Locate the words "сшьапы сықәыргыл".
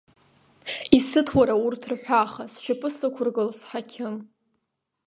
2.51-3.49